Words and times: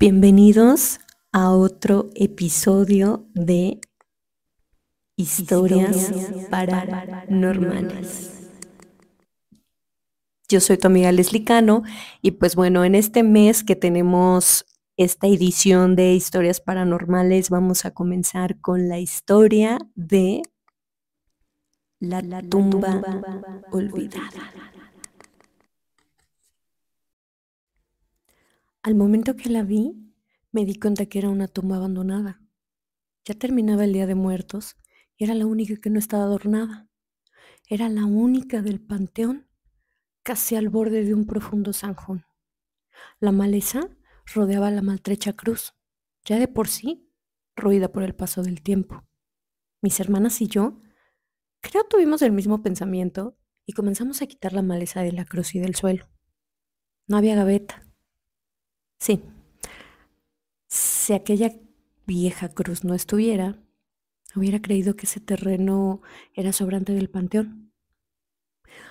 Bienvenidos 0.00 1.00
a 1.32 1.50
otro 1.50 2.10
episodio 2.14 3.26
de 3.34 3.80
Historias, 5.16 6.12
Paranormales. 6.48 8.48
Yo 10.48 10.60
soy 10.60 10.78
tu 10.78 10.86
amiga 10.86 11.10
Leslie 11.10 11.42
Cano 11.42 11.82
y 12.22 12.30
pues 12.30 12.54
bueno, 12.54 12.84
en 12.84 12.94
este 12.94 13.24
mes 13.24 13.64
que 13.64 13.74
tenemos 13.74 14.66
esta 14.96 15.26
edición 15.26 15.96
de 15.96 16.12
Historias 16.12 16.60
Paranormales 16.60 17.50
vamos 17.50 17.84
a 17.84 17.90
comenzar 17.90 18.60
con 18.60 18.88
la 18.88 19.00
historia 19.00 19.78
de 19.96 20.42
la, 21.98 22.22
tumba, 22.42 23.02
olvidada. 23.72 24.30
Al 28.88 28.94
momento 28.94 29.36
que 29.36 29.50
la 29.50 29.64
vi, 29.64 29.92
me 30.50 30.64
di 30.64 30.80
cuenta 30.80 31.04
que 31.04 31.18
era 31.18 31.28
una 31.28 31.46
tumba 31.46 31.76
abandonada. 31.76 32.40
Ya 33.26 33.34
terminaba 33.34 33.84
el 33.84 33.92
Día 33.92 34.06
de 34.06 34.14
Muertos 34.14 34.76
y 35.14 35.24
era 35.24 35.34
la 35.34 35.44
única 35.44 35.76
que 35.76 35.90
no 35.90 35.98
estaba 35.98 36.22
adornada. 36.22 36.88
Era 37.68 37.90
la 37.90 38.06
única 38.06 38.62
del 38.62 38.80
panteón, 38.80 39.46
casi 40.22 40.56
al 40.56 40.70
borde 40.70 41.04
de 41.04 41.12
un 41.12 41.26
profundo 41.26 41.74
zanjón. 41.74 42.24
La 43.20 43.30
maleza 43.30 43.90
rodeaba 44.24 44.70
la 44.70 44.80
maltrecha 44.80 45.34
cruz, 45.34 45.74
ya 46.24 46.38
de 46.38 46.48
por 46.48 46.66
sí 46.66 47.12
ruida 47.56 47.92
por 47.92 48.04
el 48.04 48.14
paso 48.14 48.42
del 48.42 48.62
tiempo. 48.62 49.06
Mis 49.82 50.00
hermanas 50.00 50.40
y 50.40 50.46
yo, 50.46 50.80
creo 51.60 51.84
tuvimos 51.84 52.22
el 52.22 52.32
mismo 52.32 52.62
pensamiento 52.62 53.36
y 53.66 53.74
comenzamos 53.74 54.22
a 54.22 54.26
quitar 54.26 54.54
la 54.54 54.62
maleza 54.62 55.02
de 55.02 55.12
la 55.12 55.26
cruz 55.26 55.54
y 55.54 55.58
del 55.58 55.74
suelo. 55.74 56.08
No 57.06 57.18
había 57.18 57.36
gaveta, 57.36 57.84
Sí. 58.98 59.22
Si 60.66 61.12
aquella 61.12 61.52
vieja 62.06 62.48
cruz 62.48 62.84
no 62.84 62.94
estuviera, 62.94 63.62
hubiera 64.34 64.60
creído 64.60 64.96
que 64.96 65.06
ese 65.06 65.20
terreno 65.20 66.02
era 66.34 66.52
sobrante 66.52 66.92
del 66.92 67.08
panteón. 67.08 67.72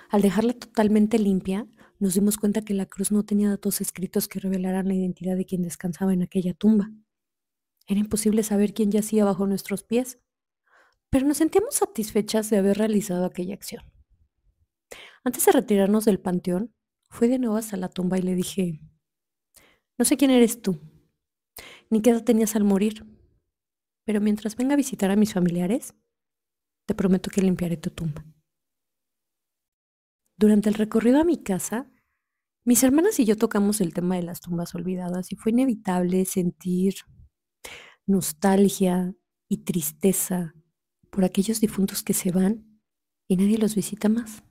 Al 0.09 0.21
dejarla 0.21 0.53
totalmente 0.53 1.19
limpia, 1.19 1.67
nos 1.99 2.13
dimos 2.13 2.37
cuenta 2.37 2.61
que 2.61 2.73
la 2.73 2.85
cruz 2.85 3.11
no 3.11 3.23
tenía 3.23 3.49
datos 3.49 3.81
escritos 3.81 4.27
que 4.27 4.39
revelaran 4.39 4.87
la 4.87 4.93
identidad 4.93 5.35
de 5.35 5.45
quien 5.45 5.61
descansaba 5.61 6.13
en 6.13 6.21
aquella 6.21 6.53
tumba. 6.53 6.91
Era 7.87 7.99
imposible 7.99 8.43
saber 8.43 8.73
quién 8.73 8.91
yacía 8.91 9.25
bajo 9.25 9.47
nuestros 9.47 9.83
pies, 9.83 10.19
pero 11.09 11.25
nos 11.25 11.37
sentíamos 11.37 11.75
satisfechas 11.75 12.49
de 12.49 12.57
haber 12.57 12.77
realizado 12.77 13.25
aquella 13.25 13.53
acción. 13.53 13.83
Antes 15.23 15.45
de 15.45 15.51
retirarnos 15.51 16.05
del 16.05 16.19
panteón, 16.19 16.73
fui 17.09 17.27
de 17.27 17.39
nuevo 17.39 17.57
hasta 17.57 17.77
la 17.77 17.89
tumba 17.89 18.17
y 18.17 18.21
le 18.21 18.35
dije, 18.35 18.81
no 19.97 20.05
sé 20.05 20.17
quién 20.17 20.31
eres 20.31 20.61
tú, 20.61 20.79
ni 21.89 22.01
qué 22.01 22.11
edad 22.11 22.23
tenías 22.23 22.55
al 22.55 22.63
morir, 22.63 23.05
pero 24.05 24.21
mientras 24.21 24.55
venga 24.55 24.73
a 24.73 24.77
visitar 24.77 25.11
a 25.11 25.15
mis 25.15 25.33
familiares, 25.33 25.95
te 26.85 26.95
prometo 26.95 27.29
que 27.29 27.41
limpiaré 27.41 27.77
tu 27.77 27.89
tumba. 27.89 28.25
Durante 30.37 30.69
el 30.69 30.75
recorrido 30.75 31.19
a 31.19 31.23
mi 31.23 31.41
casa, 31.41 31.91
mis 32.63 32.83
hermanas 32.83 33.19
y 33.19 33.25
yo 33.25 33.35
tocamos 33.37 33.81
el 33.81 33.93
tema 33.93 34.15
de 34.15 34.23
las 34.23 34.39
tumbas 34.39 34.75
olvidadas 34.75 35.31
y 35.31 35.35
fue 35.35 35.51
inevitable 35.51 36.25
sentir 36.25 36.95
nostalgia 38.05 39.15
y 39.49 39.63
tristeza 39.63 40.53
por 41.09 41.25
aquellos 41.25 41.59
difuntos 41.59 42.03
que 42.03 42.13
se 42.13 42.31
van 42.31 42.81
y 43.27 43.35
nadie 43.37 43.57
los 43.57 43.75
visita 43.75 44.09
más. 44.09 44.43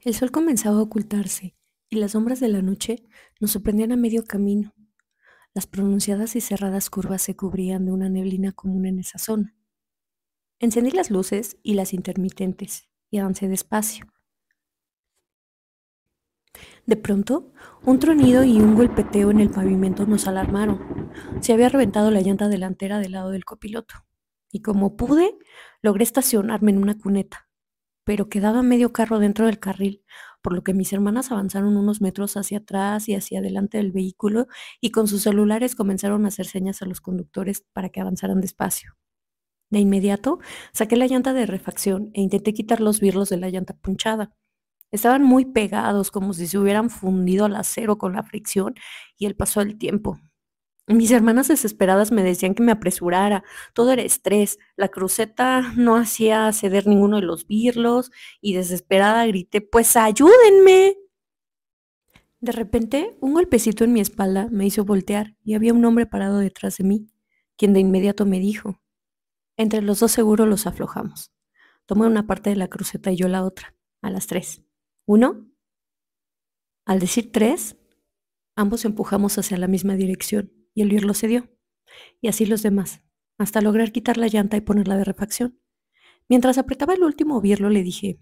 El 0.00 0.14
sol 0.14 0.30
comenzaba 0.30 0.78
a 0.78 0.82
ocultarse 0.82 1.59
y 1.90 1.96
las 1.96 2.12
sombras 2.12 2.40
de 2.40 2.48
la 2.48 2.62
noche 2.62 3.04
nos 3.40 3.50
sorprendían 3.50 3.92
a 3.92 3.96
medio 3.96 4.24
camino. 4.24 4.72
Las 5.52 5.66
pronunciadas 5.66 6.36
y 6.36 6.40
cerradas 6.40 6.88
curvas 6.88 7.22
se 7.22 7.34
cubrían 7.34 7.84
de 7.84 7.92
una 7.92 8.08
neblina 8.08 8.52
común 8.52 8.86
en 8.86 9.00
esa 9.00 9.18
zona. 9.18 9.56
Encendí 10.60 10.92
las 10.92 11.10
luces 11.10 11.58
y 11.62 11.74
las 11.74 11.92
intermitentes 11.92 12.88
y 13.10 13.18
avancé 13.18 13.48
despacio. 13.48 14.06
De 16.86 16.96
pronto, 16.96 17.52
un 17.84 17.98
tronido 17.98 18.44
y 18.44 18.60
un 18.60 18.74
golpeteo 18.74 19.30
en 19.30 19.40
el 19.40 19.50
pavimento 19.50 20.06
nos 20.06 20.28
alarmaron. 20.28 21.10
Se 21.40 21.52
había 21.52 21.68
reventado 21.68 22.10
la 22.10 22.20
llanta 22.20 22.48
delantera 22.48 22.98
del 22.98 23.12
lado 23.12 23.30
del 23.30 23.44
copiloto. 23.44 23.94
Y 24.52 24.62
como 24.62 24.96
pude, 24.96 25.36
logré 25.82 26.04
estacionarme 26.04 26.72
en 26.72 26.78
una 26.78 26.98
cuneta, 26.98 27.48
pero 28.04 28.28
quedaba 28.28 28.62
medio 28.62 28.92
carro 28.92 29.18
dentro 29.18 29.46
del 29.46 29.60
carril, 29.60 30.04
por 30.42 30.54
lo 30.54 30.62
que 30.62 30.74
mis 30.74 30.92
hermanas 30.92 31.30
avanzaron 31.32 31.76
unos 31.76 32.00
metros 32.00 32.36
hacia 32.36 32.58
atrás 32.58 33.08
y 33.08 33.14
hacia 33.14 33.40
adelante 33.40 33.78
del 33.78 33.92
vehículo 33.92 34.46
y 34.80 34.90
con 34.90 35.08
sus 35.08 35.22
celulares 35.22 35.74
comenzaron 35.74 36.24
a 36.24 36.28
hacer 36.28 36.46
señas 36.46 36.82
a 36.82 36.86
los 36.86 37.00
conductores 37.00 37.64
para 37.72 37.90
que 37.90 38.00
avanzaran 38.00 38.40
despacio. 38.40 38.96
De 39.70 39.78
inmediato 39.78 40.40
saqué 40.72 40.96
la 40.96 41.06
llanta 41.06 41.32
de 41.32 41.46
refacción 41.46 42.10
e 42.14 42.20
intenté 42.22 42.52
quitar 42.52 42.80
los 42.80 43.00
birlos 43.00 43.28
de 43.28 43.36
la 43.36 43.50
llanta 43.50 43.74
punchada. 43.74 44.34
Estaban 44.92 45.22
muy 45.22 45.44
pegados, 45.44 46.10
como 46.10 46.32
si 46.32 46.48
se 46.48 46.58
hubieran 46.58 46.90
fundido 46.90 47.44
al 47.44 47.56
acero 47.56 47.96
con 47.96 48.12
la 48.14 48.24
fricción 48.24 48.74
y 49.16 49.26
el 49.26 49.36
paso 49.36 49.60
del 49.60 49.78
tiempo. 49.78 50.18
Mis 50.90 51.12
hermanas 51.12 51.46
desesperadas 51.46 52.10
me 52.10 52.24
decían 52.24 52.52
que 52.52 52.64
me 52.64 52.72
apresurara, 52.72 53.44
todo 53.74 53.92
era 53.92 54.02
estrés, 54.02 54.58
la 54.74 54.88
cruceta 54.88 55.72
no 55.76 55.94
hacía 55.94 56.52
ceder 56.52 56.88
ninguno 56.88 57.20
de 57.20 57.22
los 57.22 57.46
birlos 57.46 58.10
y 58.40 58.54
desesperada 58.54 59.24
grité, 59.24 59.60
pues 59.60 59.96
ayúdenme. 59.96 60.96
De 62.40 62.50
repente, 62.50 63.16
un 63.20 63.34
golpecito 63.34 63.84
en 63.84 63.92
mi 63.92 64.00
espalda 64.00 64.48
me 64.50 64.66
hizo 64.66 64.84
voltear 64.84 65.36
y 65.44 65.54
había 65.54 65.74
un 65.74 65.84
hombre 65.84 66.06
parado 66.06 66.38
detrás 66.38 66.78
de 66.78 66.84
mí, 66.84 67.08
quien 67.56 67.72
de 67.72 67.78
inmediato 67.78 68.26
me 68.26 68.40
dijo, 68.40 68.82
entre 69.56 69.82
los 69.82 70.00
dos 70.00 70.10
seguro 70.10 70.44
los 70.44 70.66
aflojamos. 70.66 71.30
Tomé 71.86 72.08
una 72.08 72.26
parte 72.26 72.50
de 72.50 72.56
la 72.56 72.66
cruceta 72.66 73.12
y 73.12 73.16
yo 73.16 73.28
la 73.28 73.44
otra, 73.44 73.76
a 74.02 74.10
las 74.10 74.26
tres. 74.26 74.64
¿Uno? 75.06 75.46
Al 76.84 76.98
decir 76.98 77.30
tres, 77.30 77.76
ambos 78.56 78.84
empujamos 78.84 79.38
hacia 79.38 79.56
la 79.56 79.68
misma 79.68 79.94
dirección 79.94 80.59
y 80.80 80.82
el 80.82 80.88
birlo 80.90 81.12
cedió. 81.12 81.48
Y 82.20 82.28
así 82.28 82.46
los 82.46 82.62
demás, 82.62 83.02
hasta 83.36 83.60
lograr 83.60 83.92
quitar 83.92 84.16
la 84.16 84.28
llanta 84.28 84.56
y 84.56 84.62
ponerla 84.62 84.96
de 84.96 85.04
refacción. 85.04 85.60
Mientras 86.28 86.56
apretaba 86.58 86.94
el 86.94 87.02
último 87.02 87.40
birlo 87.40 87.68
le 87.68 87.82
dije, 87.82 88.18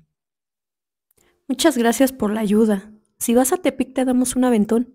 Muchas 1.47 1.79
gracias 1.79 2.13
por 2.13 2.31
la 2.31 2.41
ayuda. 2.41 2.93
Si 3.17 3.35
vas 3.35 3.53
a 3.53 3.57
Tepic 3.57 3.95
te 3.95 4.05
damos 4.05 4.37
un 4.37 4.45
aventón. 4.45 4.95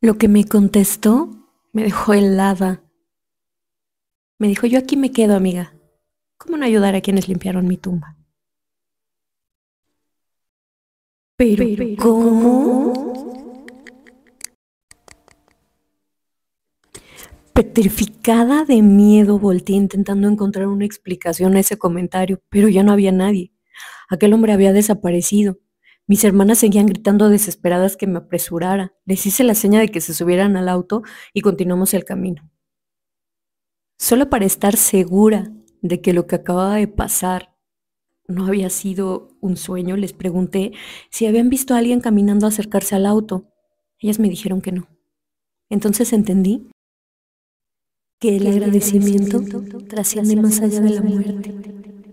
Lo 0.00 0.18
que 0.18 0.28
me 0.28 0.44
contestó 0.44 1.30
me 1.72 1.82
dejó 1.82 2.14
helada. 2.14 2.84
Me 4.38 4.46
dijo, 4.46 4.68
yo 4.68 4.78
aquí 4.78 4.96
me 4.96 5.10
quedo, 5.10 5.34
amiga. 5.34 5.74
¿Cómo 6.36 6.56
no 6.56 6.64
ayudar 6.64 6.94
a 6.94 7.00
quienes 7.00 7.26
limpiaron 7.26 7.66
mi 7.66 7.76
tumba? 7.76 8.16
Pero, 11.38 11.64
¿cómo? 11.98 13.12
Petrificada 17.52 18.64
de 18.64 18.82
miedo, 18.82 19.38
volteé 19.38 19.76
intentando 19.76 20.26
encontrar 20.26 20.66
una 20.66 20.84
explicación 20.84 21.54
a 21.54 21.60
ese 21.60 21.78
comentario, 21.78 22.42
pero 22.48 22.68
ya 22.68 22.82
no 22.82 22.90
había 22.90 23.12
nadie. 23.12 23.52
Aquel 24.08 24.32
hombre 24.32 24.52
había 24.52 24.72
desaparecido. 24.72 25.60
Mis 26.08 26.24
hermanas 26.24 26.58
seguían 26.58 26.86
gritando 26.86 27.28
desesperadas 27.28 27.96
que 27.96 28.08
me 28.08 28.18
apresurara. 28.18 28.94
Les 29.04 29.24
hice 29.24 29.44
la 29.44 29.54
seña 29.54 29.78
de 29.78 29.92
que 29.92 30.00
se 30.00 30.14
subieran 30.14 30.56
al 30.56 30.68
auto 30.68 31.02
y 31.32 31.42
continuamos 31.42 31.94
el 31.94 32.04
camino. 32.04 32.50
Solo 33.96 34.28
para 34.28 34.44
estar 34.44 34.76
segura 34.76 35.52
de 35.82 36.00
que 36.00 36.12
lo 36.12 36.26
que 36.26 36.34
acababa 36.34 36.74
de 36.74 36.88
pasar 36.88 37.54
no 38.28 38.46
había 38.46 38.68
sido 38.70 39.30
un 39.40 39.56
sueño, 39.56 39.96
les 39.96 40.12
pregunté 40.12 40.72
si 41.10 41.26
habían 41.26 41.48
visto 41.48 41.74
a 41.74 41.78
alguien 41.78 42.00
caminando 42.00 42.46
a 42.46 42.50
acercarse 42.50 42.94
al 42.94 43.06
auto. 43.06 43.46
Ellas 43.98 44.18
me 44.18 44.28
dijeron 44.28 44.60
que 44.60 44.70
no. 44.70 44.86
Entonces 45.70 46.12
entendí 46.12 46.70
que 48.20 48.36
el 48.36 48.46
agradecimiento 48.46 49.42
trasciende 49.88 50.36
más 50.36 50.60
allá 50.60 50.80
de 50.80 50.90
la 50.90 51.02
muerte, 51.02 51.54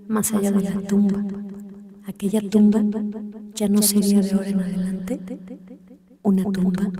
más 0.07 0.33
allá 0.33 0.51
de 0.51 0.63
la 0.63 0.81
tumba. 0.81 1.25
Aquella 2.05 2.41
tumba 2.49 2.83
ya 3.53 3.67
no 3.67 3.81
sería 3.81 4.21
de 4.21 4.31
ahora 4.31 4.49
en 4.49 4.59
adelante 4.59 5.19
una 6.23 6.43
tumba 6.43 6.91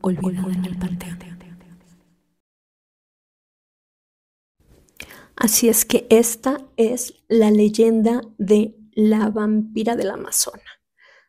olvidada 0.00 0.52
en 0.52 0.64
el 0.64 0.78
panteón. 0.78 1.37
Así 5.48 5.70
es 5.70 5.86
que 5.86 6.06
esta 6.10 6.58
es 6.76 7.14
la 7.26 7.50
leyenda 7.50 8.20
de 8.36 8.76
la 8.92 9.30
vampira 9.30 9.96
del 9.96 10.10
Amazona. 10.10 10.60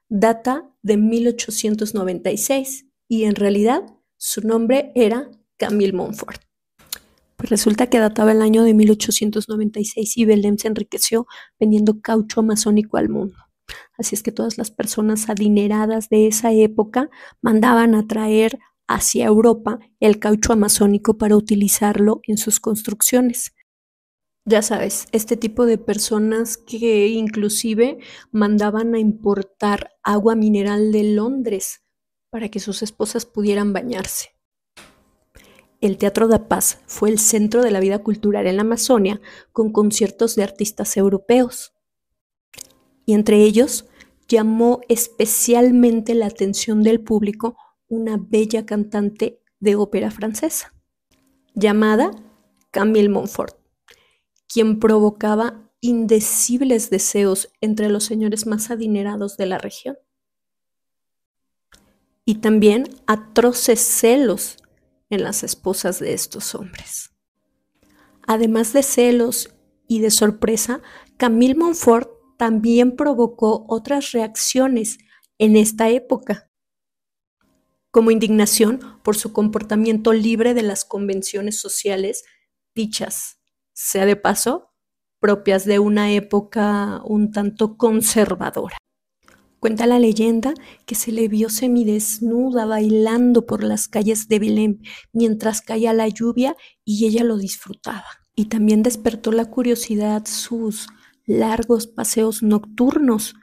Data 0.10 0.70
de 0.82 0.98
1896 0.98 2.88
y 3.08 3.24
en 3.24 3.36
realidad 3.36 3.82
su 4.18 4.42
nombre 4.42 4.92
era 4.94 5.32
Camille 5.56 5.94
Montfort. 5.94 6.42
Pues 7.38 7.50
resulta 7.50 7.88
que 7.88 8.00
databa 8.00 8.34
el 8.34 8.42
año 8.42 8.64
de 8.64 8.74
1896 8.74 10.18
y 10.18 10.26
Belém 10.26 10.58
se 10.58 10.68
enriqueció 10.68 11.26
vendiendo 11.58 12.02
caucho 12.02 12.42
amazónico 12.42 12.98
al 12.98 13.08
mundo. 13.08 13.38
Así 13.98 14.16
es 14.16 14.22
que 14.22 14.34
todas 14.34 14.58
las 14.58 14.70
personas 14.70 15.30
adineradas 15.30 16.10
de 16.10 16.28
esa 16.28 16.52
época 16.52 17.10
mandaban 17.42 17.96
a 17.96 18.06
traer 18.06 18.60
hacia 18.86 19.28
Europa 19.28 19.80
el 20.02 20.20
caucho 20.20 20.52
amazónico 20.52 21.18
para 21.18 21.38
utilizarlo 21.38 22.20
en 22.28 22.38
sus 22.38 22.60
construcciones. 22.60 23.54
Ya 24.50 24.64
sabes, 24.64 25.06
este 25.12 25.38
tipo 25.38 25.68
de 25.68 25.78
personas 25.78 26.58
que 26.58 27.10
inclusive 27.10 28.00
mandaban 28.32 28.96
a 28.96 29.00
importar 29.00 29.92
agua 30.02 30.34
mineral 30.34 30.92
de 30.92 31.04
Londres 31.04 31.84
para 32.32 32.50
que 32.50 32.60
sus 32.60 32.82
esposas 32.82 33.28
pudieran 33.28 33.74
bañarse. 33.74 34.30
El 35.82 36.00
Teatro 36.00 36.28
da 36.28 36.48
Paz 36.48 36.82
fue 36.88 37.12
el 37.12 37.20
centro 37.20 37.62
de 37.62 37.70
la 37.70 37.80
vida 37.80 38.00
cultural 38.00 38.48
en 38.48 38.56
la 38.56 38.64
Amazonia, 38.64 39.22
con 39.52 39.72
conciertos 39.72 40.36
de 40.36 40.42
artistas 40.42 40.98
europeos. 40.98 41.76
Y 43.06 43.14
entre 43.14 43.44
ellos 43.44 43.86
llamó 44.28 44.82
especialmente 44.90 46.16
la 46.16 46.26
atención 46.26 46.82
del 46.82 47.02
público 47.02 47.56
una 47.88 48.18
bella 48.18 48.66
cantante 48.66 49.44
de 49.60 49.76
ópera 49.76 50.10
francesa, 50.10 50.74
llamada 51.54 52.10
Camille 52.72 53.10
Montfort, 53.10 53.59
quien 54.52 54.80
provocaba 54.80 55.70
indecibles 55.80 56.90
deseos 56.90 57.52
entre 57.62 57.90
los 57.90 58.04
señores 58.04 58.46
más 58.46 58.72
adinerados 58.72 59.38
de 59.38 59.46
la 59.46 59.58
región. 59.58 59.98
Y 62.26 62.36
también 62.36 62.90
atroces 63.08 63.80
celos 63.80 64.58
en 65.10 65.24
las 65.24 65.44
esposas 65.44 66.00
de 66.00 66.14
estos 66.14 66.54
hombres. 66.56 67.12
Además 68.28 68.74
de 68.74 68.84
celos 68.84 69.56
y 69.88 70.02
de 70.02 70.12
sorpresa, 70.12 70.82
Camille 71.18 71.56
Montfort 71.56 72.10
también 72.38 72.96
provocó 72.96 73.66
otras 73.68 74.12
reacciones 74.12 74.98
en 75.38 75.56
esta 75.56 75.90
época 75.90 76.50
como 77.92 78.12
indignación 78.12 79.00
por 79.04 79.18
su 79.18 79.34
comportamiento 79.34 80.14
libre 80.14 80.54
de 80.54 80.62
las 80.62 80.86
convenciones 80.86 81.60
sociales 81.60 82.24
dichas, 82.76 83.39
sea 83.82 84.06
de 84.06 84.18
paso, 84.18 84.74
propias 85.22 85.64
de 85.64 85.80
una 85.80 86.12
época 86.12 87.02
un 87.06 87.32
tanto 87.32 87.78
conservadora. 87.78 88.78
Cuenta 89.60 89.88
la 89.88 90.00
leyenda 90.00 90.54
que 90.86 90.96
se 90.96 91.14
le 91.14 91.30
vio 91.30 91.50
semidesnuda 91.50 92.66
bailando 92.66 93.46
por 93.46 93.64
las 93.64 93.88
calles 93.88 94.28
de 94.28 94.40
Belén 94.40 94.82
mientras 95.14 95.62
caía 95.62 95.94
la 95.94 96.10
lluvia 96.10 96.58
y 96.84 97.06
ella 97.08 97.24
lo 97.24 97.38
disfrutaba. 97.38 98.06
Y 98.36 98.46
también 98.46 98.84
despertó 98.84 99.32
la 99.32 99.46
curiosidad 99.46 100.26
sus 100.26 100.88
largos 101.26 101.88
paseos 101.88 102.44
nocturnos 102.44 103.36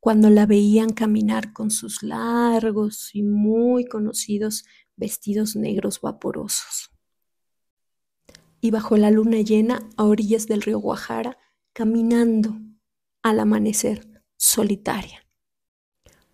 cuando 0.00 0.30
la 0.30 0.46
veían 0.46 0.92
caminar 0.92 1.52
con 1.52 1.70
sus 1.70 2.02
largos 2.02 3.14
y 3.14 3.22
muy 3.22 3.84
conocidos 3.86 4.64
vestidos 4.96 5.54
negros 5.54 6.00
vaporosos. 6.00 6.95
Y 8.60 8.70
bajo 8.70 8.96
la 8.96 9.10
luna 9.10 9.40
llena 9.40 9.88
a 9.96 10.04
orillas 10.04 10.46
del 10.46 10.62
río 10.62 10.78
Guajara, 10.78 11.38
caminando 11.72 12.56
al 13.22 13.40
amanecer, 13.40 14.06
solitaria. 14.36 15.26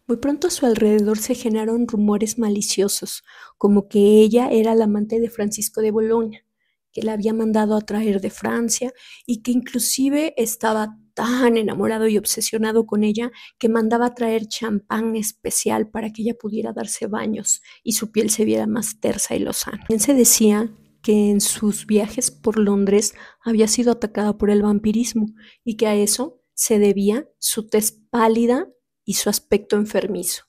Muy 0.07 0.17
pronto 0.17 0.49
a 0.49 0.51
su 0.51 0.67
alrededor 0.67 1.19
se 1.19 1.35
generaron 1.35 1.87
rumores 1.87 2.39
maliciosos, 2.39 3.23
como 3.57 3.89
que 3.89 4.21
ella 4.21 4.51
era 4.51 4.75
la 4.75 4.85
amante 4.85 5.21
de 5.21 5.31
Francisco 5.31 5.81
de 5.81 5.91
Boloña, 5.91 6.45
que 6.93 7.03
la 7.03 7.15
había 7.15 7.33
mandado 7.33 7.77
a 7.77 7.81
traer 7.81 8.21
de 8.21 8.31
Francia 8.31 8.93
y 9.27 9.43
que 9.43 9.53
inclusive 9.53 10.35
estaba 10.37 10.99
tan 11.15 11.57
enamorado 11.57 12.09
y 12.09 12.19
obsesionado 12.19 12.87
con 12.87 13.05
ella 13.05 13.31
que 13.59 13.69
mandaba 13.69 14.15
traer 14.15 14.47
champán 14.47 15.17
especial 15.17 15.89
para 15.89 16.13
que 16.13 16.23
ella 16.23 16.35
pudiera 16.39 16.73
darse 16.73 17.07
baños 17.07 17.63
y 17.83 17.93
su 17.93 18.11
piel 18.13 18.31
se 18.31 18.45
viera 18.45 18.67
más 18.67 19.01
tersa 19.01 19.35
y 19.35 19.41
lozana. 19.41 19.79
También 19.79 20.01
se 20.01 20.15
decía 20.15 20.75
que 21.03 21.31
en 21.31 21.41
sus 21.41 21.87
viajes 21.87 22.31
por 22.31 22.59
Londres 22.59 23.15
había 23.41 23.67
sido 23.67 23.93
atacada 23.93 24.39
por 24.39 24.51
el 24.51 24.63
vampirismo 24.63 25.27
y 25.65 25.77
que 25.77 25.89
a 25.89 25.97
eso 25.97 26.41
se 26.55 26.79
debía 26.79 27.29
su 27.39 27.67
tez 27.67 27.93
pálida 28.11 28.69
y 29.05 29.15
su 29.15 29.29
aspecto 29.29 29.77
enfermizo. 29.77 30.45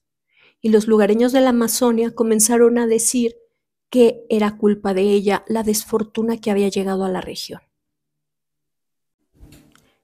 Y 0.61 0.69
los 0.69 0.87
lugareños 0.87 1.31
de 1.31 1.41
la 1.41 1.49
Amazonia 1.49 2.11
comenzaron 2.11 2.77
a 2.77 2.87
decir 2.87 3.35
que 3.89 4.25
era 4.29 4.57
culpa 4.57 4.93
de 4.93 5.01
ella 5.01 5.43
la 5.47 5.63
desfortuna 5.63 6.37
que 6.37 6.51
había 6.51 6.69
llegado 6.69 7.03
a 7.03 7.09
la 7.09 7.21
región. 7.21 7.61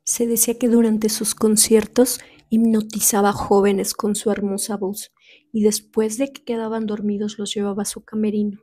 Se 0.03 0.25
decía 0.25 0.57
que 0.57 0.67
durante 0.67 1.09
sus 1.09 1.35
conciertos 1.35 2.19
hipnotizaba 2.49 3.31
jóvenes 3.31 3.93
con 3.93 4.15
su 4.15 4.31
hermosa 4.31 4.75
voz 4.75 5.11
y 5.53 5.61
después 5.61 6.17
de 6.17 6.33
que 6.33 6.43
quedaban 6.43 6.87
dormidos 6.87 7.37
los 7.37 7.53
llevaba 7.53 7.83
a 7.83 7.85
su 7.85 8.03
camerino 8.03 8.59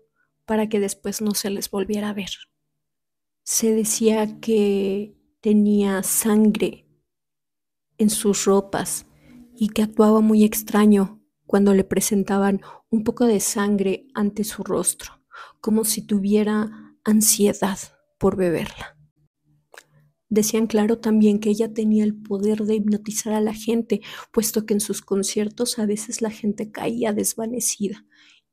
para 0.46 0.69
que 0.69 0.81
después 0.81 1.20
no 1.20 1.34
se 1.34 1.50
les 1.50 1.70
volviera 1.70 2.10
a 2.10 2.14
ver. 2.14 2.31
Se 3.43 3.75
decía 3.75 4.40
que 4.40 5.16
tenía 5.40 6.02
sangre 6.02 6.87
en 7.98 8.10
sus 8.10 8.44
ropas 8.44 9.06
y 9.54 9.69
que 9.69 9.82
actuaba 9.82 10.20
muy 10.20 10.44
extraño 10.44 11.22
cuando 11.46 11.75
le 11.75 11.84
presentaban 11.84 12.60
un 12.90 13.04
poco 13.04 13.26
de 13.26 13.40
sangre 13.40 14.08
ante 14.14 14.44
su 14.44 14.64
rostro, 14.64 15.22
como 15.60 15.84
si 15.84 16.02
tuviera 16.02 16.96
ansiedad 17.04 17.78
por 18.19 18.37
beberla. 18.37 18.96
Decían 20.28 20.66
claro 20.66 20.99
también 20.99 21.38
que 21.38 21.50
ella 21.50 21.72
tenía 21.72 22.02
el 22.02 22.20
poder 22.20 22.64
de 22.64 22.75
hipnotizar 22.75 23.32
a 23.32 23.40
la 23.40 23.54
gente, 23.54 24.00
puesto 24.32 24.66
que 24.66 24.75
en 24.75 24.81
sus 24.81 25.00
conciertos 25.00 25.78
a 25.78 25.87
veces 25.87 26.20
la 26.20 26.31
gente 26.31 26.72
caía 26.72 27.12
desvanecida. 27.12 28.04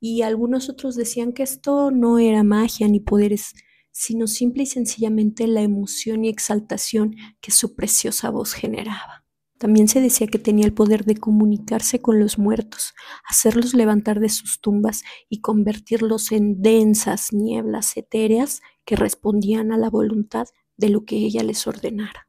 Y 0.06 0.22
algunos 0.22 0.68
otros 0.68 0.98
decían 0.98 1.32
que 1.32 1.44
esto 1.44 1.90
no 1.90 2.20
era 2.20 2.44
magia 2.44 2.90
ni 2.90 3.00
poderes, 3.00 3.54
sino 3.90 4.28
simple 4.28 4.64
y 4.64 4.66
sencillamente 4.66 5.48
la 5.48 5.62
emoción 5.62 6.26
y 6.26 6.28
exaltación 6.28 7.16
que 7.40 7.52
su 7.52 7.74
preciosa 7.74 8.30
voz 8.30 8.52
generaba. 8.52 9.24
También 9.58 9.88
se 9.88 10.02
decía 10.02 10.28
que 10.28 10.40
tenía 10.40 10.66
el 10.66 10.74
poder 10.74 11.06
de 11.06 11.16
comunicarse 11.16 12.02
con 12.02 12.20
los 12.20 12.38
muertos, 12.38 12.94
hacerlos 13.26 13.74
levantar 13.74 14.20
de 14.20 14.28
sus 14.28 14.60
tumbas 14.60 15.04
y 15.30 15.40
convertirlos 15.40 16.34
en 16.34 16.62
densas 16.62 17.32
nieblas 17.32 17.96
etéreas 17.96 18.60
que 18.84 18.98
respondían 18.98 19.72
a 19.72 19.78
la 19.78 19.90
voluntad 19.90 20.48
de 20.76 20.90
lo 20.90 21.06
que 21.06 21.16
ella 21.16 21.44
les 21.44 21.66
ordenara. 21.66 22.28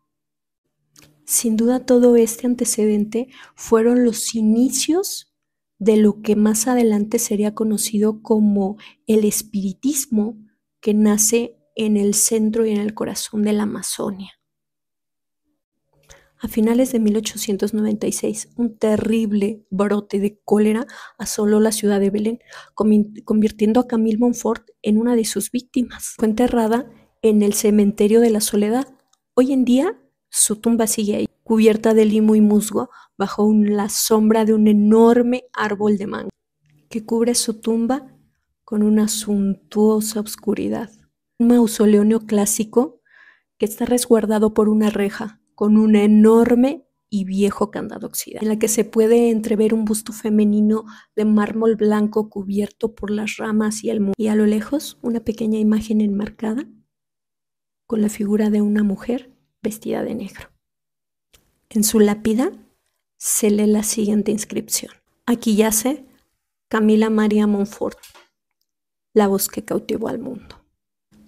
Sin 1.27 1.57
duda 1.57 1.85
todo 1.85 2.15
este 2.15 2.47
antecedente 2.47 3.27
fueron 3.57 4.05
los 4.05 4.37
inicios 4.37 5.34
de 5.85 5.99
lo 5.99 6.23
que 6.23 6.35
más 6.35 6.67
adelante 6.67 7.19
sería 7.19 7.55
conocido 7.55 8.23
como 8.23 8.79
el 9.07 9.25
espiritismo 9.25 10.39
que 10.81 10.95
nace 10.95 11.57
en 11.77 11.97
el 11.97 12.15
centro 12.15 12.65
y 12.65 12.71
en 12.71 12.81
el 12.81 12.95
corazón 12.95 13.43
de 13.43 13.53
la 13.53 13.65
Amazonia. 13.65 14.33
A 16.39 16.49
finales 16.49 16.93
de 16.93 17.01
1896, 17.01 18.51
un 18.57 18.79
terrible 18.79 19.65
brote 19.71 20.21
de 20.21 20.39
cólera 20.45 20.87
asoló 21.19 21.61
la 21.61 21.73
ciudad 21.73 22.01
de 22.01 22.11
Belén, 22.11 22.39
convirtiendo 22.75 23.81
a 23.81 23.87
Camille 23.87 24.19
Montfort 24.19 24.69
en 24.83 24.99
una 24.99 25.17
de 25.17 25.25
sus 25.25 25.51
víctimas. 25.51 26.15
Fue 26.17 26.29
enterrada 26.29 26.91
en 27.23 27.43
el 27.43 27.55
cementerio 27.55 28.21
de 28.21 28.31
la 28.31 28.41
Soledad. 28.41 28.87
Hoy 29.35 29.53
en 29.53 29.65
día 29.65 29.99
su 30.29 30.57
tumba 30.57 30.87
sigue 30.87 31.17
ahí, 31.17 31.27
cubierta 31.45 31.95
de 31.95 32.07
limo 32.07 32.35
y 32.35 32.41
musgo, 32.41 32.91
bajo 33.17 33.53
la 33.55 33.89
sombra 33.89 34.45
de 34.45 34.55
un 34.55 34.67
enorme 34.67 35.45
árbol 35.53 35.99
de 35.99 36.07
mango, 36.07 36.31
que 36.89 37.05
cubre 37.05 37.35
su 37.35 37.61
tumba 37.61 38.15
con 38.65 38.83
una 38.83 39.09
suntuosa 39.09 40.21
oscuridad. 40.21 40.91
Un 41.39 41.49
mausoleo 41.49 42.05
neoclásico 42.05 43.01
que 43.59 43.67
está 43.67 43.85
resguardado 43.85 44.55
por 44.55 44.69
una 44.69 44.91
reja 44.91 45.41
con 45.55 45.77
un 45.77 45.95
enorme 45.97 46.87
y 47.11 47.25
viejo 47.25 47.71
candado 47.71 48.09
oxidado, 48.09 48.43
en 48.43 48.49
la 48.49 48.59
que 48.59 48.67
se 48.67 48.85
puede 48.85 49.31
entrever 49.31 49.73
un 49.73 49.85
busto 49.85 50.13
femenino 50.13 50.85
de 51.15 51.25
mármol 51.25 51.77
blanco 51.77 52.29
cubierto 52.29 52.95
por 52.95 53.11
las 53.11 53.37
ramas 53.37 53.85
y 53.85 53.91
el 53.91 54.01
musgo, 54.01 54.15
y 54.17 54.27
a 54.27 54.35
lo 54.35 54.47
lejos 54.47 54.99
una 55.03 55.21
pequeña 55.21 55.59
imagen 55.61 56.01
enmarcada 56.01 56.67
con 57.87 58.03
la 58.03 58.09
figura 58.09 58.51
de 58.51 58.63
una 58.63 58.83
mujer 58.83 59.33
vestida 59.63 60.03
de 60.03 60.15
negro. 60.17 60.54
En 61.75 61.83
su 61.83 61.99
lápida 61.99 62.53
se 63.19 63.51
lee 63.51 63.67
la 63.67 63.83
siguiente 63.83 64.31
inscripción. 64.31 64.93
Aquí 65.27 65.57
yace 65.57 66.05
Camila 66.69 67.11
María 67.11 67.49
Montfort, 67.49 67.99
la 69.13 69.27
voz 69.27 69.49
que 69.49 69.65
cautivó 69.65 70.07
al 70.07 70.21
mundo. 70.21 70.65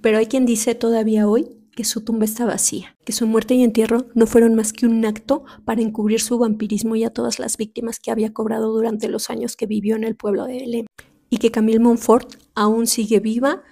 Pero 0.03 0.19
hay 0.19 0.27
quien 0.27 0.47
dice 0.47 0.77
todavía 0.77 1.27
hoy 1.27 1.49
que 1.73 1.83
su 1.83 2.05
tumba 2.05 2.27
está 2.27 2.45
vacía, 2.45 2.97
que 3.05 3.13
su 3.13 3.27
muerte 3.27 3.55
y 3.57 3.65
entierro 3.65 4.07
no 4.15 4.29
fueron 4.29 4.55
más 4.55 4.73
que 4.73 4.87
un 4.87 5.05
acto 5.05 5.45
para 5.65 5.83
encubrir 5.83 6.21
su 6.21 6.39
vampirismo 6.39 6.95
y 6.95 7.03
a 7.03 7.11
todas 7.11 7.41
las 7.41 7.57
víctimas 7.57 7.99
que 7.99 8.13
había 8.13 8.33
cobrado 8.33 8.73
durante 8.73 9.09
los 9.09 9.31
años 9.31 9.57
que 9.57 9.67
vivió 9.67 9.97
en 9.97 10.05
el 10.05 10.15
pueblo 10.15 10.45
de 10.45 10.61
Belém, 10.61 10.87
y 11.29 11.39
que 11.39 11.51
Camille 11.51 11.81
Montfort 11.81 12.37
aún 12.55 12.87
sigue 12.87 13.19
viva 13.19 13.65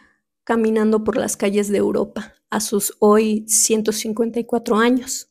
caminando 0.42 1.04
por 1.04 1.16
las 1.18 1.36
calles 1.36 1.68
de 1.68 1.78
Europa 1.78 2.34
a 2.50 2.58
sus 2.58 2.96
hoy 2.98 3.44
154 3.46 4.76
años 4.76 5.30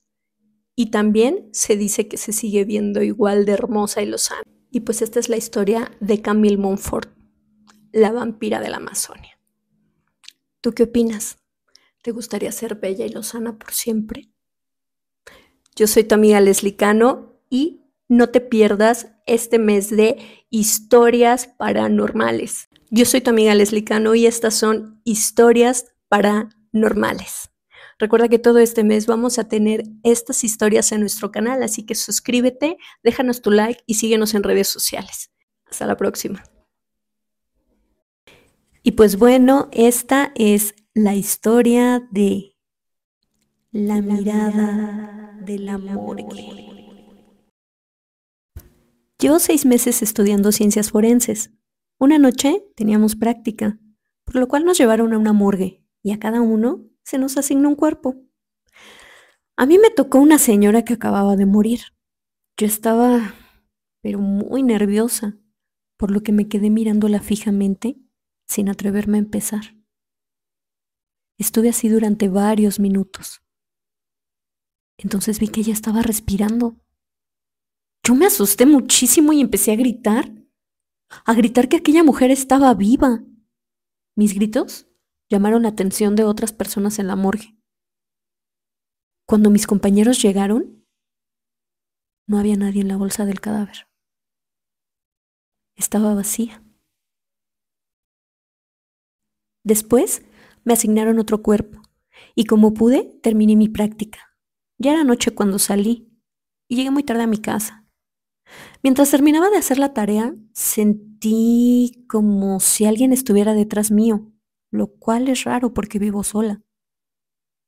y 0.75 0.91
también 0.91 1.49
se 1.51 1.75
dice 1.75 2.07
que 2.07 2.17
se 2.17 2.33
sigue 2.33 2.65
viendo 2.65 3.01
igual 3.03 3.45
de 3.45 3.53
hermosa 3.53 4.01
y 4.01 4.07
lozana. 4.07 4.43
Y 4.71 4.81
pues 4.81 5.01
esta 5.01 5.19
es 5.19 5.29
la 5.29 5.37
historia 5.37 5.91
de 5.99 6.21
Camille 6.21 6.57
Montfort, 6.57 7.15
la 7.91 8.11
vampira 8.11 8.59
de 8.59 8.69
la 8.69 8.77
Amazonia. 8.77 9.39
¿Tú 10.61 10.73
qué 10.73 10.83
opinas? 10.83 11.37
¿Te 12.01 12.11
gustaría 12.11 12.51
ser 12.51 12.75
bella 12.75 13.05
y 13.05 13.09
lozana 13.09 13.57
por 13.57 13.71
siempre? 13.71 14.31
Yo 15.75 15.87
soy 15.87 16.03
tu 16.03 16.15
amiga 16.15 16.39
Leslie 16.41 16.75
Cano 16.75 17.39
y 17.49 17.81
no 18.09 18.29
te 18.29 18.41
pierdas 18.41 19.07
este 19.25 19.59
mes 19.59 19.89
de 19.95 20.17
historias 20.49 21.47
paranormales. 21.47 22.69
Yo 22.89 23.05
soy 23.05 23.21
tu 23.21 23.29
amiga 23.29 23.55
Leslie 23.55 23.83
Cano 23.83 24.15
y 24.15 24.25
estas 24.25 24.55
son 24.55 25.01
historias 25.03 25.93
paranormales. 26.09 27.52
Recuerda 27.99 28.27
que 28.27 28.39
todo 28.39 28.59
este 28.59 28.83
mes 28.83 29.05
vamos 29.05 29.39
a 29.39 29.47
tener 29.47 29.83
estas 30.03 30.43
historias 30.43 30.91
en 30.91 31.01
nuestro 31.01 31.31
canal, 31.31 31.63
así 31.63 31.85
que 31.85 31.95
suscríbete, 31.95 32.77
déjanos 33.03 33.41
tu 33.41 33.51
like 33.51 33.83
y 33.85 33.95
síguenos 33.95 34.33
en 34.33 34.43
redes 34.43 34.67
sociales. 34.67 35.31
Hasta 35.69 35.85
la 35.85 35.97
próxima. 35.97 36.43
Y 38.83 38.91
pues 38.91 39.17
bueno, 39.17 39.69
esta 39.71 40.31
es 40.35 40.75
la 40.93 41.15
historia 41.15 42.07
de 42.11 42.57
la, 43.71 44.01
mirada, 44.01 45.39
del 45.41 45.69
amor. 45.69 46.17
Llevo 49.19 49.39
seis 49.39 49.65
meses 49.65 50.01
estudiando 50.01 50.51
ciencias 50.51 50.91
forenses. 50.91 51.51
Una 51.97 52.19
noche 52.19 52.65
teníamos 52.75 53.15
práctica, 53.15 53.79
por 54.25 54.35
lo 54.35 54.49
cual 54.49 54.65
nos 54.65 54.77
llevaron 54.77 55.13
a 55.13 55.17
una 55.17 55.31
morgue 55.31 55.81
y 56.03 56.11
a 56.11 56.19
cada 56.19 56.41
uno 56.41 56.83
se 57.03 57.17
nos 57.17 57.37
asignó 57.37 57.69
un 57.69 57.75
cuerpo. 57.75 58.15
A 59.55 59.65
mí 59.65 59.77
me 59.77 59.89
tocó 59.89 60.19
una 60.19 60.39
señora 60.39 60.83
que 60.83 60.93
acababa 60.93 61.35
de 61.35 61.45
morir. 61.45 61.81
Yo 62.57 62.65
estaba, 62.65 63.35
pero 64.01 64.19
muy 64.19 64.63
nerviosa, 64.63 65.37
por 65.97 66.11
lo 66.11 66.21
que 66.21 66.31
me 66.31 66.47
quedé 66.47 66.69
mirándola 66.69 67.19
fijamente 67.19 67.97
sin 68.47 68.69
atreverme 68.69 69.17
a 69.17 69.21
empezar. 69.21 69.75
Estuve 71.37 71.69
así 71.69 71.89
durante 71.89 72.29
varios 72.29 72.79
minutos. 72.79 73.41
Entonces 74.97 75.39
vi 75.39 75.47
que 75.47 75.61
ella 75.61 75.73
estaba 75.73 76.01
respirando. 76.01 76.77
Yo 78.05 78.15
me 78.15 78.25
asusté 78.25 78.65
muchísimo 78.65 79.33
y 79.33 79.41
empecé 79.41 79.71
a 79.71 79.75
gritar, 79.75 80.31
a 81.25 81.33
gritar 81.33 81.69
que 81.69 81.77
aquella 81.77 82.03
mujer 82.03 82.31
estaba 82.31 82.73
viva. 82.73 83.23
Mis 84.15 84.35
gritos 84.35 84.87
llamaron 85.29 85.63
la 85.63 85.69
atención 85.69 86.15
de 86.15 86.23
otras 86.23 86.53
personas 86.53 86.99
en 86.99 87.07
la 87.07 87.15
morgue. 87.15 87.57
Cuando 89.27 89.49
mis 89.49 89.67
compañeros 89.67 90.21
llegaron, 90.21 90.85
no 92.27 92.39
había 92.39 92.55
nadie 92.55 92.81
en 92.81 92.87
la 92.87 92.97
bolsa 92.97 93.25
del 93.25 93.41
cadáver. 93.41 93.87
Estaba 95.75 96.13
vacía. 96.13 96.63
Después 99.63 100.23
me 100.65 100.73
asignaron 100.73 101.19
otro 101.19 101.41
cuerpo 101.41 101.81
y 102.35 102.45
como 102.45 102.73
pude 102.73 103.19
terminé 103.21 103.55
mi 103.55 103.69
práctica. 103.69 104.19
Ya 104.77 104.91
era 104.91 105.03
noche 105.03 105.31
cuando 105.31 105.57
salí 105.57 106.11
y 106.67 106.75
llegué 106.75 106.91
muy 106.91 107.03
tarde 107.03 107.23
a 107.23 107.27
mi 107.27 107.37
casa. 107.37 107.87
Mientras 108.83 109.11
terminaba 109.11 109.49
de 109.49 109.57
hacer 109.57 109.79
la 109.79 109.93
tarea, 109.93 110.35
sentí 110.53 112.05
como 112.09 112.59
si 112.59 112.85
alguien 112.85 113.13
estuviera 113.13 113.53
detrás 113.53 113.89
mío 113.89 114.32
lo 114.73 114.87
cual 114.87 115.29
es 115.29 115.43
raro 115.43 115.71
porque 115.71 115.99
vivo 115.99 116.23
sola. 116.23 116.63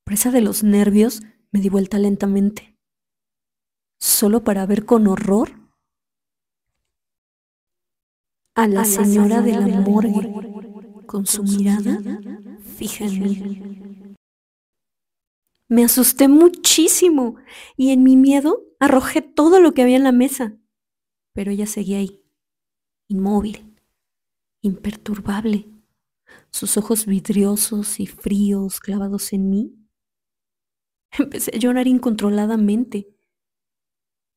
Presa 0.03 0.31
de 0.31 0.41
los 0.41 0.63
nervios, 0.63 1.21
me 1.51 1.61
di 1.61 1.69
vuelta 1.69 1.99
lentamente, 1.99 2.75
solo 3.99 4.43
para 4.43 4.65
ver 4.65 4.85
con 4.85 5.05
horror 5.07 5.51
a 8.55 8.67
la, 8.67 8.85
señora, 8.85 9.43
de 9.43 9.51
la 9.51 9.67
morgue, 9.81 11.05
con 11.05 11.27
su 11.27 11.43
mirada 11.43 11.99
fija 12.75 13.05
en 13.05 13.23
mí. 13.23 14.15
Me 15.69 15.83
asusté 15.83 16.27
muchísimo 16.27 17.35
y 17.77 17.91
en 17.91 18.01
mi 18.01 18.17
miedo 18.17 18.63
arrojé 18.79 19.21
todo 19.21 19.59
lo 19.59 19.73
que 19.73 19.83
había 19.83 19.97
en 19.97 20.03
la 20.03 20.11
mesa, 20.11 20.57
pero 21.33 21.51
ella 21.51 21.67
seguía 21.67 21.99
ahí, 21.99 22.23
inmóvil, 23.07 23.75
imperturbable 24.61 25.74
sus 26.49 26.77
ojos 26.77 27.05
vidriosos 27.05 27.99
y 27.99 28.07
fríos 28.07 28.79
clavados 28.79 29.33
en 29.33 29.49
mí. 29.49 29.75
Empecé 31.17 31.51
a 31.55 31.59
llorar 31.59 31.87
incontroladamente, 31.87 33.07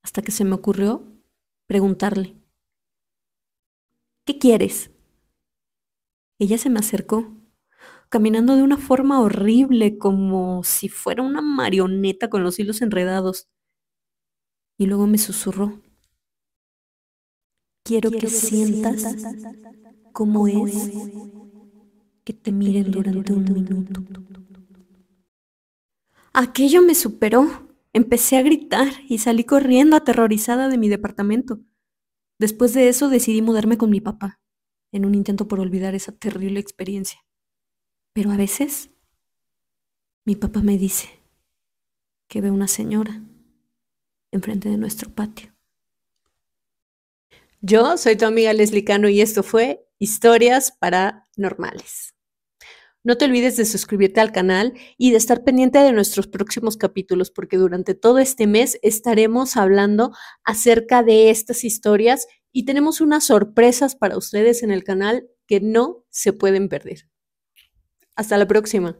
hasta 0.03 0.23
que 0.23 0.33
se 0.33 0.45
me 0.45 0.55
ocurrió 0.55 1.13
preguntarle, 1.67 2.35
¿qué 4.25 4.39
quieres? 4.39 4.91
Ella 6.39 6.57
se 6.57 6.71
me 6.71 6.79
acercó, 6.79 7.37
caminando 8.09 8.57
de 8.57 8.63
una 8.63 8.79
forma 8.79 9.21
horrible, 9.21 9.99
como 9.99 10.63
si 10.65 10.89
fuera 10.89 11.23
una 11.23 11.43
marioneta 11.43 12.31
con 12.31 12.43
los 12.43 12.59
hilos 12.59 12.81
enredados, 12.81 13.49
y 14.79 14.87
luego 14.87 15.07
me 15.07 15.19
susurró, 15.19 15.81
quiero, 17.85 18.11
que, 18.11 18.29
sientas, 18.29 19.03
cómo, 20.13 20.47
es 20.47 20.91
que 22.29 22.35
te 22.35 22.53
miren 22.53 22.91
durante 22.91 23.33
un 23.33 23.43
minuto. 23.43 24.05
Aquello 26.35 26.83
me 26.83 26.95
superó. 26.95 27.67
Empecé 27.95 28.37
a 28.37 28.43
gritar 28.43 28.87
y 29.09 29.17
salí 29.17 29.45
corriendo 29.45 29.97
aterrorizada 29.97 30.69
de 30.69 30.77
mi 30.77 30.91
departamento. 30.91 31.61
Después 32.39 32.75
de 32.75 32.91
eso 32.91 33.09
decidí 33.09 33.41
mudarme 33.41 33.79
con 33.79 33.89
mi 33.89 34.03
papá, 34.03 34.43
en 34.93 35.07
un 35.07 35.15
intento 35.15 35.49
por 35.49 35.59
olvidar 35.59 35.95
esa 35.95 36.13
terrible 36.13 36.61
experiencia. 36.61 37.25
Pero 38.13 38.31
a 38.31 38.37
veces 38.37 38.91
mi 40.27 40.37
papá 40.37 40.61
me 40.61 40.77
dice 40.77 41.09
que 42.27 42.43
ve 42.43 42.51
una 42.51 42.69
señora 42.69 43.23
enfrente 44.33 44.69
de 44.69 44.77
nuestro 44.77 45.09
patio. 45.09 45.55
Yo 47.63 47.97
soy 47.97 48.17
tu 48.17 48.27
amiga 48.27 48.53
Leslie 48.53 48.85
Cano 48.85 49.09
y 49.09 49.23
esto 49.23 49.43
fue 49.43 49.89
Historias 49.99 50.73
Paranormales. 50.73 52.18
No 53.09 53.17
te 53.17 53.25
olvides 53.25 53.57
de 53.57 53.65
suscribirte 53.65 54.21
al 54.21 54.33
canal 54.33 54.75
y 54.99 55.13
de 55.13 55.17
estar 55.17 55.43
pendiente 55.43 55.79
de 55.79 55.93
nuestros 55.93 56.27
próximos 56.27 56.77
capítulos, 56.77 57.31
porque 57.31 57.57
durante 57.57 57.95
todo 57.95 58.19
este 58.19 58.47
mes 58.47 58.79
estaremos 58.83 59.57
hablando 59.57 60.13
acerca 60.45 61.03
de 61.03 61.31
estas 61.31 61.65
historias 61.65 62.27
y 62.53 62.67
tenemos 62.67 63.01
unas 63.01 63.25
sorpresas 63.25 63.97
para 63.97 64.19
ustedes 64.19 64.63
en 64.63 64.71
el 64.71 64.85
canal 64.85 65.27
que 65.47 65.59
no 65.59 66.05
se 66.11 66.35
pueden 66.35 66.69
perder. 66.69 67.09
Hasta 68.15 68.37
la 68.37 68.47
próxima. 68.47 68.99